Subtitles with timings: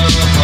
[0.00, 0.37] Thank